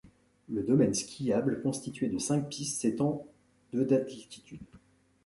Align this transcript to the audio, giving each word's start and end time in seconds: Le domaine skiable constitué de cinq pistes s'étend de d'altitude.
Le 0.49 0.63
domaine 0.63 0.95
skiable 0.95 1.61
constitué 1.61 2.07
de 2.09 2.17
cinq 2.17 2.49
pistes 2.49 2.81
s'étend 2.81 3.23
de 3.71 3.83
d'altitude. 3.83 4.57